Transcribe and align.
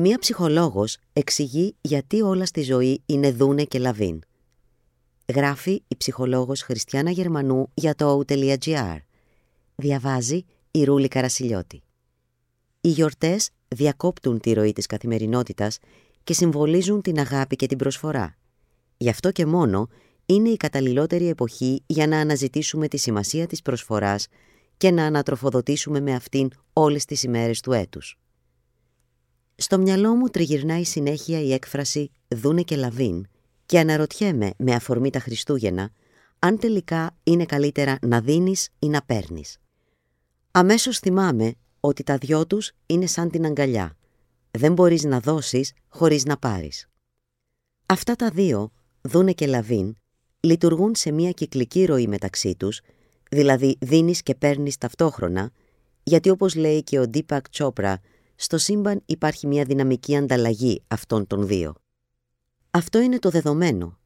Μία 0.00 0.18
ψυχολόγος 0.18 0.98
εξηγεί 1.12 1.76
γιατί 1.80 2.22
όλα 2.22 2.46
στη 2.46 2.62
ζωή 2.62 3.02
είναι 3.06 3.32
δούνε 3.32 3.64
και 3.64 3.78
λαβίν. 3.78 4.20
Γράφει 5.34 5.82
η 5.88 5.96
ψυχολόγος 5.96 6.62
Χριστιανά 6.62 7.10
Γερμανού 7.10 7.70
για 7.74 7.94
το 7.94 8.22
o.gr. 8.28 8.96
Διαβάζει 9.74 10.44
η 10.70 10.84
Ρούλη 10.84 11.08
Καρασιλιώτη. 11.08 11.82
Οι 12.80 12.88
γιορτές 12.88 13.50
διακόπτουν 13.68 14.40
τη 14.40 14.52
ροή 14.52 14.72
της 14.72 14.86
καθημερινότητας 14.86 15.78
και 16.24 16.32
συμβολίζουν 16.32 17.02
την 17.02 17.18
αγάπη 17.18 17.56
και 17.56 17.66
την 17.66 17.78
προσφορά. 17.78 18.36
Γι' 18.96 19.08
αυτό 19.08 19.30
και 19.30 19.46
μόνο 19.46 19.88
είναι 20.26 20.48
η 20.48 20.56
καταλληλότερη 20.56 21.28
εποχή 21.28 21.82
για 21.86 22.06
να 22.06 22.18
αναζητήσουμε 22.18 22.88
τη 22.88 22.96
σημασία 22.96 23.46
της 23.46 23.62
προσφοράς 23.62 24.26
και 24.76 24.90
να 24.90 25.04
ανατροφοδοτήσουμε 25.04 26.00
με 26.00 26.14
αυτήν 26.14 26.50
όλες 26.72 27.04
τις 27.04 27.22
ημέρες 27.22 27.60
του 27.60 27.72
έτους. 27.72 28.18
Στο 29.60 29.78
μυαλό 29.78 30.14
μου 30.14 30.28
τριγυρνάει 30.28 30.84
συνέχεια 30.84 31.40
η 31.40 31.52
έκφραση 31.52 32.10
«δούνε 32.28 32.62
και 32.62 32.76
λαβίν» 32.76 33.26
και 33.66 33.78
αναρωτιέμαι 33.78 34.52
με 34.58 34.74
αφορμή 34.74 35.10
τα 35.10 35.20
Χριστούγεννα 35.20 35.90
αν 36.38 36.58
τελικά 36.58 37.16
είναι 37.22 37.44
καλύτερα 37.44 37.98
να 38.02 38.20
δίνεις 38.20 38.68
ή 38.78 38.88
να 38.88 39.02
παίρνεις. 39.02 39.58
Αμέσως 40.50 40.98
θυμάμαι 40.98 41.54
ότι 41.80 42.02
τα 42.02 42.16
δυο 42.16 42.46
τους 42.46 42.72
είναι 42.86 43.06
σαν 43.06 43.30
την 43.30 43.44
αγκαλιά. 43.44 43.96
Δεν 44.50 44.72
μπορείς 44.72 45.04
να 45.04 45.20
δώσεις 45.20 45.72
χωρίς 45.88 46.24
να 46.24 46.36
πάρεις. 46.36 46.88
Αυτά 47.86 48.16
τα 48.16 48.30
δύο, 48.30 48.72
δούνε 49.00 49.32
και 49.32 49.46
λαβίν, 49.46 49.96
λειτουργούν 50.40 50.94
σε 50.94 51.10
μια 51.10 51.30
κυκλική 51.30 51.84
ροή 51.84 52.06
μεταξύ 52.06 52.54
τους, 52.56 52.80
δηλαδή 53.30 53.76
δίνεις 53.80 54.22
και 54.22 54.34
παίρνεις 54.34 54.78
ταυτόχρονα, 54.78 55.50
γιατί 56.02 56.30
όπως 56.30 56.54
λέει 56.54 56.82
και 56.82 56.98
ο 56.98 57.08
Ντίπακ 57.08 57.48
Τσόπρα, 57.48 58.00
στο 58.40 58.58
σύμπαν 58.58 59.02
υπάρχει 59.06 59.46
μια 59.46 59.64
δυναμική 59.64 60.16
ανταλλαγή 60.16 60.82
αυτών 60.88 61.26
των 61.26 61.46
δύο. 61.46 61.74
Αυτό 62.70 63.00
είναι 63.00 63.18
το 63.18 63.30
δεδομένο. 63.30 63.98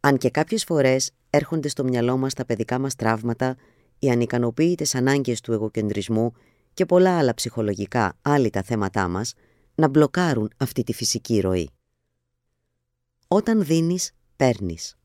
Αν 0.00 0.16
και 0.16 0.30
κάποιες 0.30 0.64
φορές 0.64 1.10
έρχονται 1.30 1.68
στο 1.68 1.84
μυαλό 1.84 2.16
μας 2.16 2.34
τα 2.34 2.44
παιδικά 2.44 2.78
μας 2.78 2.94
τραύματα, 2.94 3.56
οι 3.98 4.10
ανικανοποίητες 4.10 4.94
ανάγκες 4.94 5.40
του 5.40 5.52
εγωκεντρισμού 5.52 6.32
και 6.74 6.86
πολλά 6.86 7.18
άλλα 7.18 7.34
ψυχολογικά 7.34 8.16
άλλη 8.22 8.50
τα 8.50 8.62
θέματά 8.62 9.08
μας, 9.08 9.34
να 9.74 9.88
μπλοκάρουν 9.88 10.52
αυτή 10.56 10.82
τη 10.82 10.92
φυσική 10.92 11.40
ροή. 11.40 11.70
Όταν 13.28 13.64
δίνεις, 13.64 14.12
παίρνεις. 14.36 14.96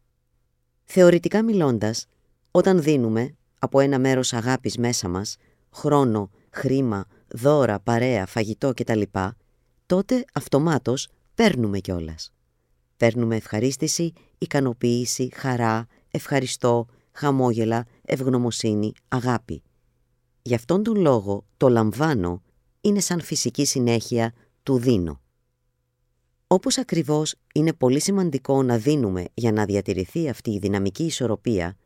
Θεωρητικά 0.84 1.44
μιλώντας, 1.44 2.06
όταν 2.52 2.82
δίνουμε 2.82 3.36
από 3.60 3.80
ένα 3.80 4.00
μέρος 4.00 4.34
αγάπης 4.34 4.78
μέσα 4.78 5.08
μας, 5.08 5.38
χρόνο, 5.72 6.32
χρήμα, 6.50 7.06
δώρα, 7.28 7.80
παρέα, 7.80 8.26
φαγητό 8.26 8.72
κτλ, 8.74 9.02
τότε 9.86 10.26
αυτομάτως 10.34 11.08
παίρνουμε 11.36 11.80
κιόλας. 11.80 12.34
Παίρνουμε 12.98 13.36
ευχαρίστηση, 13.36 14.14
ικανοποίηση, 14.38 15.30
χαρά, 15.34 15.88
ευχαριστώ, 16.12 16.86
χαμόγελα, 17.12 17.86
ευγνωμοσύνη, 18.06 18.94
αγάπη. 19.08 19.62
Γι' 20.42 20.56
αυτόν 20.56 20.84
τον 20.84 20.96
λόγο 20.96 21.46
το 21.58 21.70
λαμβάνω 21.70 22.42
είναι 22.82 23.00
σαν 23.00 23.22
φυσική 23.22 23.66
συνέχεια 23.66 24.34
του 24.64 24.78
δίνω. 24.78 25.22
Όπως 26.48 26.78
ακριβώς 26.78 27.36
είναι 27.54 27.74
πολύ 27.74 28.00
σημαντικό 28.00 28.64
να 28.64 28.78
δίνουμε 28.78 29.26
για 29.34 29.52
να 29.52 29.66
διατηρηθεί 29.66 30.30
αυτή 30.30 30.52
η 30.52 30.60
δυναμική 30.60 31.04
ισορροπία, 31.04 31.78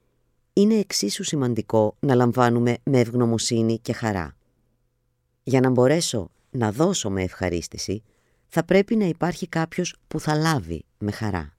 είναι 0.54 0.76
εξίσου 0.76 1.24
σημαντικό 1.24 1.96
να 2.00 2.16
λαμβάνουμε 2.16 2.78
με 2.84 3.00
ευγνωμοσύνη 3.00 3.80
και 3.80 3.94
χαρά. 3.94 4.38
Για 5.50 5.60
να 5.60 5.70
μπορέσω 5.70 6.32
να 6.50 6.72
δώσω 6.72 7.10
με 7.10 7.24
ευχαρίστηση, 7.24 8.04
θα 8.48 8.64
πρέπει 8.64 8.96
να 8.96 9.06
υπάρχει 9.06 9.48
κάποιος 9.48 9.96
που 10.08 10.20
θα 10.20 10.36
λάβει 10.36 10.86
με 10.98 11.12
χαρά. 11.12 11.58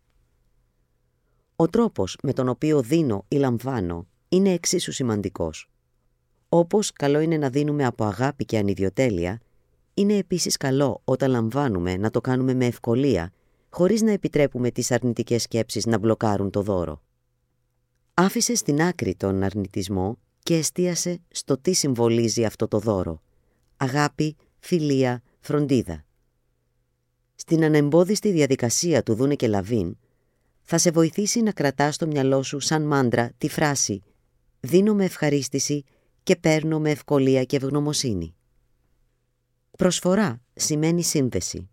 Ο 1.56 1.66
τρόπος 1.68 2.16
με 2.22 2.32
τον 2.32 2.48
οποίο 2.48 2.82
δίνω 2.82 3.24
ή 3.28 3.36
λαμβάνω 3.36 4.06
είναι 4.28 4.52
εξίσου 4.52 4.92
σημαντικός. 4.92 5.70
Όπως 6.48 6.92
καλό 6.92 7.20
είναι 7.20 7.36
να 7.36 7.50
δίνουμε 7.50 7.84
από 7.84 8.04
αγάπη 8.04 8.44
και 8.44 8.58
ανιδιοτέλεια, 8.58 9.40
είναι 9.94 10.16
επίσης 10.16 10.56
καλό 10.56 11.00
όταν 11.04 11.30
λαμβάνουμε 11.30 11.96
να 11.96 12.10
το 12.10 12.20
κάνουμε 12.20 12.54
με 12.54 12.66
ευκολία, 12.66 13.32
χωρίς 13.70 14.02
να 14.02 14.10
επιτρέπουμε 14.10 14.70
τις 14.70 14.90
αρνητικές 14.90 15.42
σκέψεις 15.42 15.86
να 15.86 15.98
μπλοκάρουν 15.98 16.50
το 16.50 16.62
δώρο. 16.62 17.02
Άφησε 18.14 18.54
στην 18.54 18.82
άκρη 18.82 19.14
τον 19.14 19.42
αρνητισμό 19.42 20.18
και 20.42 20.56
εστίασε 20.56 21.20
στο 21.28 21.58
τι 21.58 21.72
συμβολίζει 21.72 22.44
αυτό 22.44 22.68
το 22.68 22.78
δώρο. 22.78 23.22
Αγάπη, 23.82 24.36
φιλία, 24.58 25.22
φροντίδα. 25.40 26.04
Στην 27.34 27.64
ανεμπόδιστη 27.64 28.30
διαδικασία 28.32 29.02
του 29.02 29.14
Δούνε 29.14 29.34
και 29.34 29.48
Λαβίν, 29.48 29.96
θα 30.62 30.78
σε 30.78 30.90
βοηθήσει 30.90 31.40
να 31.40 31.52
κρατάς 31.52 31.94
στο 31.94 32.06
μυαλό 32.06 32.42
σου 32.42 32.60
σαν 32.60 32.82
μάντρα 32.82 33.32
τη 33.38 33.48
φράση 33.48 34.02
«Δίνω 34.60 34.94
με 34.94 35.04
ευχαρίστηση 35.04 35.84
και 36.22 36.36
παίρνω 36.36 36.80
με 36.80 36.90
ευκολία 36.90 37.44
και 37.44 37.56
ευγνωμοσύνη». 37.56 38.34
Προσφορά 39.78 40.42
σημαίνει 40.54 41.02
σύνδεση. 41.02 41.68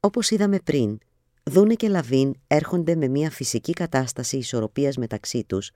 Όπως 0.00 0.30
είδαμε 0.30 0.58
πριν, 0.58 0.98
Δούνε 1.42 1.74
και 1.74 1.88
Λαβίν 1.88 2.34
έρχονται 2.46 2.94
με 2.94 3.08
μια 3.08 3.30
φυσική 3.30 3.72
κατάσταση 3.72 4.36
ισορροπίας 4.36 4.96
μεταξύ 4.96 5.44
τους 5.44 5.70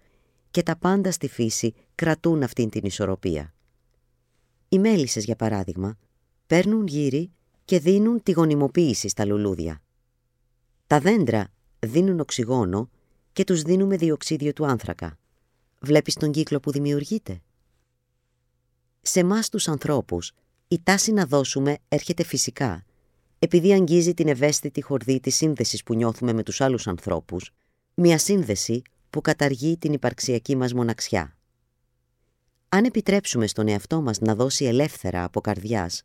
και 0.51 0.63
τα 0.63 0.77
πάντα 0.77 1.11
στη 1.11 1.29
φύση 1.29 1.75
κρατούν 1.95 2.43
αυτήν 2.43 2.69
την 2.69 2.85
ισορροπία. 2.85 3.55
Οι 4.75 4.79
μέλισσες, 4.79 5.25
για 5.25 5.37
παράδειγμα, 5.37 5.99
παίρνουν 6.47 6.87
γύρι 6.87 7.33
και 7.65 7.79
δίνουν 7.79 8.23
τη 8.23 8.33
γονιμοποίηση 8.33 9.09
στα 9.09 9.25
λουλούδια. 9.25 9.83
Τα 10.87 11.01
δέντρα 11.01 11.53
δίνουν 11.79 12.21
οξυγόνο 12.21 12.91
και 13.33 13.45
τους 13.45 13.63
δίνουμε 13.63 13.97
διοξίδιο 13.97 14.53
του 14.53 14.67
άνθρακα. 14.67 15.19
Βλέπεις 15.81 16.15
τον 16.15 16.33
κύκλο 16.33 16.61
που 16.61 16.71
δημιουργείται; 16.71 17.43
Σε 19.01 19.21
εμάς 19.21 19.49
τους 19.49 19.69
ανθρώπους, 19.69 20.33
η 20.69 20.81
τάση 20.83 21.13
να 21.13 21.27
δώσουμε 21.27 21.79
έρχεται 21.89 22.25
φυσικά, 22.25 22.85
επειδή 23.39 23.73
αγγίζει 23.73 24.15
την 24.15 24.29
ευαίσθητη 24.29 24.83
χορδή 24.83 25.21
της 25.21 25.37
σύνδεσης 25.37 25.83
που 25.83 25.95
νιώθουμε 25.95 26.33
με 26.33 26.43
τους 26.43 26.61
άλλους 26.61 26.87
ανθρώπους, 26.87 27.51
μια 27.95 28.19
σύνδεση 28.19 28.83
που 29.11 29.21
καταργεί 29.21 29.77
την 29.77 29.93
υπαρξιακή 29.93 30.57
μας 30.57 30.73
μοναξιά. 30.73 31.37
Αν 32.75 32.85
επιτρέψουμε 32.85 33.47
στον 33.47 33.69
εαυτό 33.69 34.01
μας 34.01 34.21
να 34.21 34.35
δώσει 34.35 34.65
ελεύθερα 34.65 35.25
από 35.25 35.41
καρδιάς, 35.41 36.03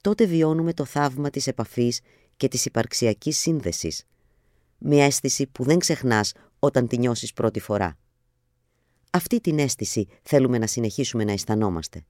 τότε 0.00 0.24
βιώνουμε 0.24 0.72
το 0.72 0.84
θαύμα 0.84 1.30
της 1.30 1.46
επαφής 1.46 2.00
και 2.36 2.48
της 2.48 2.64
υπαρξιακής 2.64 3.38
σύνδεσης, 3.38 4.04
μια 4.78 5.04
αίσθηση 5.04 5.46
που 5.46 5.64
δεν 5.64 5.78
ξεχνάς 5.78 6.32
όταν 6.58 6.86
τη 6.88 6.98
νιώσεις 6.98 7.32
πρώτη 7.32 7.60
φορά. 7.60 7.98
Αυτή 9.10 9.40
την 9.40 9.58
αίσθηση 9.58 10.06
θέλουμε 10.22 10.58
να 10.58 10.66
συνεχίσουμε 10.66 11.24
να 11.24 11.32
αισθανόμαστε. 11.32 12.04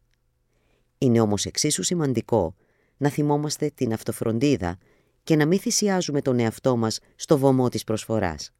Είναι 0.99 1.21
όμως 1.21 1.45
εξίσου 1.45 1.83
σημαντικό 1.83 2.55
να 2.97 3.09
θυμόμαστε 3.09 3.71
την 3.75 3.93
αυτοφροντίδα 3.93 4.79
και 5.23 5.37
να 5.37 5.47
μην 5.47 5.59
θυσιάζουμε 5.59 6.23
τον 6.23 6.39
εαυτό 6.39 6.77
μας 6.77 6.99
στο 7.17 7.39
βωμό 7.39 7.69
της 7.69 7.85
προσφοράς. 7.85 8.51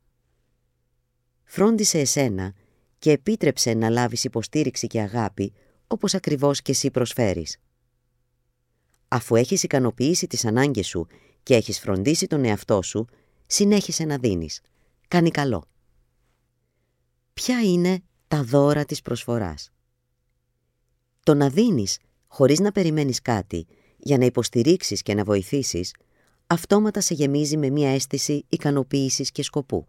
Φρόντισε 1.45 1.99
εσένα 1.99 2.55
και 2.99 3.11
επίτρεψε 3.11 3.75
να 3.75 3.89
λάβεις 3.91 4.25
υποστήριξη 4.25 4.87
και 4.87 5.01
αγάπη 5.01 5.53
όπως 5.87 6.15
ακριβώς 6.15 6.63
και 6.63 6.71
εσύ 6.71 6.91
προσφέρεις. 6.91 7.59
Αφού 9.09 9.37
έχεις 9.37 9.63
ικανοποιήσει 9.63 10.27
τις 10.27 10.45
ανάγκες 10.45 10.87
σου 10.87 11.07
και 11.43 11.55
έχεις 11.55 11.81
φροντίσει 11.81 12.27
τον 12.27 12.45
εαυτό 12.45 12.83
σου, 12.83 13.07
συνέχισε 13.47 14.05
να 14.05 14.19
δίνεις. 14.19 14.61
Κάνει 15.09 15.31
καλό. 15.31 15.65
Ποια 17.35 17.63
είναι 17.63 18.03
τα 18.29 18.43
δώρα 18.43 18.85
της 18.85 19.03
προσφοράς; 19.03 19.71
Το 21.23 21.35
να 21.35 21.49
δίνεις 21.49 21.99
χωρίς 22.27 22.61
να 22.61 22.73
περιμένεις 22.73 23.23
κάτι 23.23 23.67
για 23.99 24.19
να 24.19 24.25
υποστηρίξεις 24.25 25.03
και 25.03 25.15
να 25.15 25.25
βοηθήσεις, 25.25 25.95
αυτόματα 26.47 27.01
σε 27.01 27.15
γεμίζει 27.15 27.57
με 27.57 27.71
μια 27.71 27.91
αίσθηση 27.91 28.45
ικανοποίησης 28.49 29.31
και 29.31 29.43
σκοπού. 29.43 29.87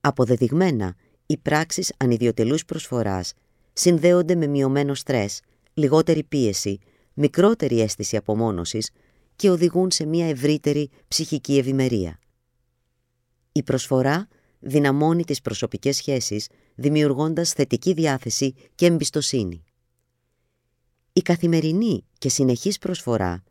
Αποδεδειγμένα, 0.00 0.96
οι 1.26 1.36
πράξεις 1.36 1.92
ανιδιοτελούς 1.96 2.64
προσφοράς 2.64 3.32
συνδέονται 3.72 4.34
με 4.34 4.46
μειωμένο 4.46 4.94
στρες, 4.94 5.40
λιγότερη 5.74 6.22
πίεση, 6.22 6.78
μικρότερη 7.14 7.80
αίσθηση 7.80 8.16
απομόνωσης 8.16 8.90
και 9.36 9.50
οδηγούν 9.50 9.90
σε 9.90 10.06
μια 10.06 10.28
ευρύτερη 10.28 10.90
ψυχική 11.08 11.58
ευημερία. 11.58 12.18
Η 13.52 13.62
προσφορά 13.62 14.28
δυναμώνει 14.60 15.24
τις 15.24 15.40
προσωπικές 15.40 15.96
σχέσεις, 15.96 16.48
δημιουργώντας 16.74 17.52
θετική 17.52 17.92
διάθεση 17.92 18.54
και 18.74 18.86
εμπιστοσύνη. 18.86 19.64
Η 21.12 21.20
καθημερινή 21.20 22.04
και 22.18 22.28
συνεχής 22.28 22.78
προσφορά 22.78 23.42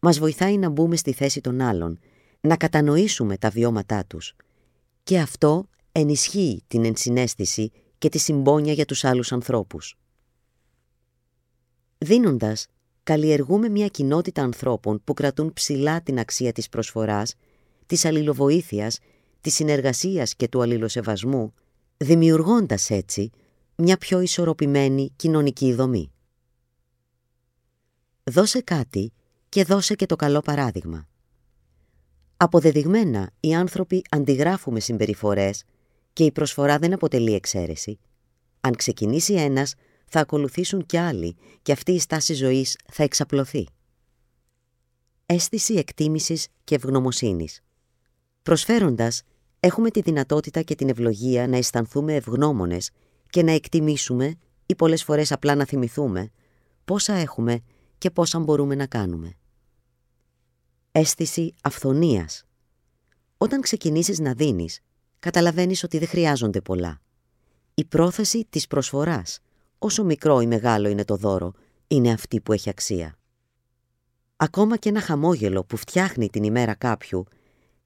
μας 0.00 0.18
βοηθάει 0.18 0.56
να 0.56 0.68
μπούμε 0.68 0.96
στη 0.96 1.12
θέση 1.12 1.40
των 1.40 1.60
άλλων, 1.60 1.98
να 2.40 2.56
κατανοήσουμε 2.56 3.36
τα 3.36 3.50
βιώματά 3.50 4.04
τους 4.04 4.34
και 5.02 5.18
αυτό 5.18 5.68
ενισχύει 5.98 6.62
την 6.66 6.84
ενσυναίσθηση 6.84 7.70
και 7.98 8.08
τη 8.08 8.18
συμπόνια 8.18 8.72
για 8.72 8.84
τους 8.84 9.04
άλλους 9.04 9.32
ανθρώπους. 9.32 9.98
Δίνοντας, 11.98 12.66
καλλιεργούμε 13.02 13.68
μια 13.68 13.86
κοινότητα 13.88 14.42
ανθρώπων 14.42 15.00
που 15.04 15.14
κρατούν 15.14 15.52
ψηλά 15.52 16.02
την 16.02 16.18
αξία 16.18 16.52
της 16.52 16.68
προσφοράς, 16.68 17.34
της 17.86 18.04
αλληλοβοήθειας, 18.04 18.98
της 19.40 19.54
συνεργασίας 19.54 20.34
και 20.34 20.48
του 20.48 20.62
αλληλοσεβασμού, 20.62 21.54
δημιουργώντας 21.96 22.90
έτσι 22.90 23.30
μια 23.76 23.96
πιο 23.96 24.20
ισορροπημένη 24.20 25.12
κοινωνική 25.16 25.74
δομή. 25.74 26.10
Δώσε 28.24 28.60
κάτι 28.60 29.12
και 29.48 29.64
δώσε 29.64 29.94
και 29.94 30.06
το 30.06 30.16
καλό 30.16 30.40
παράδειγμα. 30.40 31.06
Αποδεδειγμένα, 32.36 33.30
οι 33.40 33.54
άνθρωποι 33.54 34.02
αντιγράφουμε 34.10 34.80
συμπεριφορές 34.80 35.64
και 36.18 36.24
η 36.24 36.32
προσφορά 36.32 36.78
δεν 36.78 36.92
αποτελεί 36.92 37.34
εξαίρεση. 37.34 37.98
Αν 38.60 38.74
ξεκινήσει 38.76 39.34
ένας, 39.34 39.74
θα 40.06 40.20
ακολουθήσουν 40.20 40.86
κι 40.86 40.96
άλλοι 40.96 41.36
και 41.62 41.72
αυτή 41.72 41.92
η 41.92 41.98
στάση 41.98 42.34
ζωής 42.34 42.76
θα 42.92 43.02
εξαπλωθεί. 43.02 43.66
Αίσθηση 45.26 45.74
εκτίμησης 45.74 46.48
και 46.64 46.74
ευγνωμοσύνης. 46.74 47.60
Προσφέροντας, 48.42 49.22
έχουμε 49.60 49.90
τη 49.90 50.00
δυνατότητα 50.00 50.62
και 50.62 50.74
την 50.74 50.88
ευλογία 50.88 51.48
να 51.48 51.56
αισθανθούμε 51.56 52.14
ευγνώμονες 52.14 52.90
και 53.30 53.42
να 53.42 53.52
εκτιμήσουμε 53.52 54.34
ή 54.66 54.74
πολλές 54.74 55.04
φορές 55.04 55.32
απλά 55.32 55.54
να 55.54 55.64
θυμηθούμε 55.64 56.30
πόσα 56.84 57.12
έχουμε 57.12 57.60
και 57.98 58.10
πόσα 58.10 58.38
μπορούμε 58.38 58.74
να 58.74 58.86
κάνουμε. 58.86 59.32
Αίσθηση 60.92 61.54
αυθονίας. 61.62 62.44
Όταν 63.36 63.60
ξεκινήσεις 63.60 64.18
να 64.18 64.32
δίνεις, 64.32 64.80
καταλαβαίνεις 65.18 65.82
ότι 65.82 65.98
δεν 65.98 66.08
χρειάζονται 66.08 66.60
πολλά. 66.60 67.00
Η 67.74 67.84
πρόθεση 67.84 68.46
της 68.50 68.66
προσφοράς, 68.66 69.38
όσο 69.78 70.04
μικρό 70.04 70.40
ή 70.40 70.46
μεγάλο 70.46 70.88
είναι 70.88 71.04
το 71.04 71.16
δώρο, 71.16 71.52
είναι 71.86 72.12
αυτή 72.12 72.40
που 72.40 72.52
έχει 72.52 72.68
αξία. 72.68 73.18
Ακόμα 74.36 74.76
και 74.76 74.88
ένα 74.88 75.00
χαμόγελο 75.00 75.64
που 75.64 75.76
φτιάχνει 75.76 76.28
την 76.28 76.42
ημέρα 76.42 76.74
κάποιου, 76.74 77.24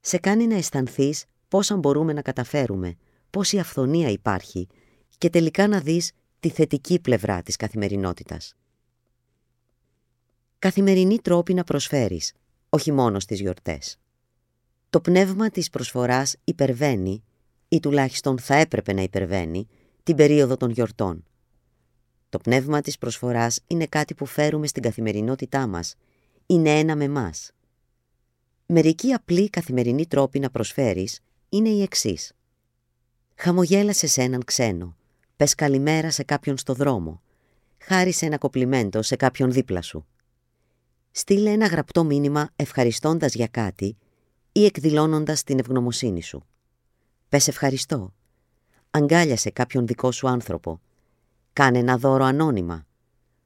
σε 0.01 0.19
κάνει 0.19 0.47
να 0.47 0.55
αισθανθείς 0.55 1.25
πόσα 1.49 1.77
μπορούμε 1.77 2.13
να 2.13 2.23
καταφέρουμε, 2.23 2.97
πόση 3.31 3.59
αυθονία 3.59 4.09
υπάρχει 4.09 4.69
και 5.19 5.31
τελικά 5.31 5.69
να 5.69 5.81
δεις 5.81 6.13
τη 6.41 6.49
θετική 6.49 7.01
πλευρά 7.01 7.43
της 7.43 7.57
καθημερινότητας. 7.57 8.55
Καθημερινή 10.59 11.21
τρόπη 11.21 11.55
να 11.55 11.65
προσφέρεις, 11.65 12.33
όχι 12.69 12.93
μόνο 12.93 13.21
στις 13.21 13.41
γιορτές. 13.41 13.99
Το 14.93 15.01
πνεύμα 15.01 15.51
της 15.51 15.71
προσφοράς 15.71 16.37
υπερβαίνει, 16.45 17.25
ή 17.69 17.81
τουλάχιστον 17.81 18.39
θα 18.39 18.55
έπρεπε 18.55 18.93
να 18.93 19.03
υπερβαίνει, 19.03 19.69
την 20.03 20.17
περίοδο 20.17 20.57
των 20.57 20.71
γιορτών. 20.71 21.25
Το 22.29 22.39
πνεύμα 22.39 22.81
της 22.81 22.99
προσφοράς 22.99 23.61
είναι 23.67 23.87
κάτι 23.87 24.15
που 24.15 24.27
φέρουμε 24.27 24.67
στην 24.67 24.83
καθημερινότητά 24.83 25.67
μας. 25.67 25.95
Είναι 26.47 26.79
ένα 26.79 26.97
με 26.97 27.09
μας. 27.09 27.51
Μερικοί 28.67 29.13
απλοί 29.13 29.51
καθημερινοί 29.51 30.07
τρόποι 30.07 30.39
να 30.39 30.51
προσφέρεις 30.51 31.21
είναι 31.49 31.69
οι 31.69 31.83
εξής. 31.83 32.33
Χαμογέλασε 33.35 34.07
σε 34.07 34.23
έναν 34.23 34.45
ξένο. 34.45 34.97
Πες 35.37 35.55
καλημέρα 35.55 36.11
σε 36.11 36.23
κάποιον 36.23 36.57
στο 36.57 36.75
δρόμο. 36.75 37.23
Χάρισε 37.79 38.27
ένα 38.27 38.39
κοπλιμέντο 38.39 39.03
σε 39.03 39.17
κάποιον 39.17 39.53
δίπλα 39.53 39.83
σου. 39.83 40.07
Στείλε 41.11 41.51
ένα 41.51 41.67
γραπτό 41.67 42.05
μήνυμα 42.05 42.51
ευχαριστώντας 42.57 43.35
για 43.35 43.47
κάτι 43.47 43.97
ή 44.53 44.65
εκδηλώνοντας 44.65 45.43
την 45.43 45.59
ευγνωμοσύνη 45.59 46.23
σου. 46.23 46.47
Πες 47.29 47.49
ευχαριστώ. 47.49 48.15
Αγκάλιασε 48.91 49.51
κάποιον 49.51 49.87
δικό 49.87 50.13
σου 50.13 50.29
άνθρωπο. 50.29 50.81
Κάνε 51.53 51.79
ένα 51.79 51.97
δώρο 51.97 52.25
ανώνυμα. 52.25 52.87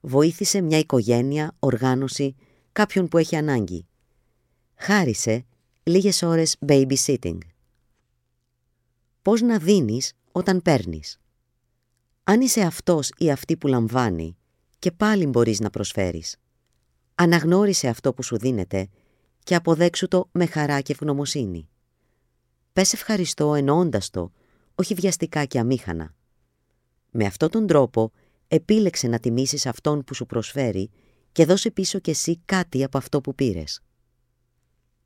Βοήθησε 0.00 0.60
μια 0.60 0.78
οικογένεια, 0.78 1.54
οργάνωση, 1.58 2.34
κάποιον 2.72 3.08
που 3.08 3.18
έχει 3.18 3.36
ανάγκη. 3.36 3.86
Χάρισε 4.74 5.44
λίγες 5.82 6.22
ώρες 6.22 6.56
babysitting. 6.66 7.38
Πώς 9.22 9.40
να 9.40 9.58
δίνεις 9.58 10.12
όταν 10.32 10.62
παίρνεις; 10.62 11.18
Αν 12.24 12.40
είσαι 12.40 12.60
αυτός 12.60 13.10
ή 13.18 13.30
αυτή 13.30 13.56
που 13.56 13.66
λαμβάνει, 13.66 14.36
και 14.78 14.90
πάλι 14.90 15.26
μπορείς 15.26 15.60
να 15.60 15.70
προσφέρεις. 15.70 16.36
Αναγνώρισε 17.14 17.88
αυτό 17.88 18.12
που 18.12 18.22
σου 18.22 18.38
δίνεται 18.38 18.88
και 19.46 19.54
αποδέξου 19.54 20.08
το 20.08 20.28
με 20.32 20.46
χαρά 20.46 20.80
και 20.80 20.92
ευγνωμοσύνη. 20.92 21.68
Πες 22.72 22.92
ευχαριστώ 22.92 23.54
εννοώντας 23.54 24.10
το, 24.10 24.32
όχι 24.74 24.94
βιαστικά 24.94 25.44
και 25.44 25.58
αμήχανα. 25.58 26.14
Με 27.10 27.24
αυτόν 27.24 27.50
τον 27.50 27.66
τρόπο 27.66 28.12
επίλεξε 28.48 29.06
να 29.06 29.18
τιμήσεις 29.18 29.66
αυτόν 29.66 30.04
που 30.04 30.14
σου 30.14 30.26
προσφέρει 30.26 30.90
και 31.32 31.44
δώσε 31.44 31.70
πίσω 31.70 31.98
κι 31.98 32.10
εσύ 32.10 32.40
κάτι 32.44 32.84
από 32.84 32.98
αυτό 32.98 33.20
που 33.20 33.34
πήρες. 33.34 33.80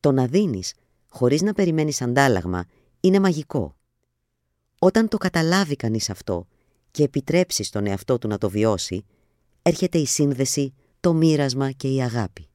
Το 0.00 0.12
να 0.12 0.26
δίνεις 0.26 0.74
χωρίς 1.08 1.42
να 1.42 1.52
περιμένεις 1.52 2.02
αντάλλαγμα 2.02 2.64
είναι 3.00 3.20
μαγικό. 3.20 3.76
Όταν 4.78 5.08
το 5.08 5.16
καταλάβει 5.16 5.76
κανείς 5.76 6.10
αυτό 6.10 6.46
και 6.90 7.02
επιτρέψει 7.02 7.62
στον 7.62 7.86
εαυτό 7.86 8.18
του 8.18 8.28
να 8.28 8.38
το 8.38 8.50
βιώσει, 8.50 9.04
έρχεται 9.62 9.98
η 9.98 10.06
σύνδεση, 10.06 10.74
το 11.00 11.12
μοίρασμα 11.12 11.70
και 11.70 11.88
η 11.88 12.02
αγάπη. 12.02 12.49